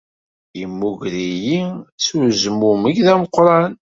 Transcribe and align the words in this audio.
Temmuger-iyi 0.53 1.59
s 2.05 2.07
wezmumeg 2.17 2.95
d 3.05 3.07
ameqran. 3.13 3.71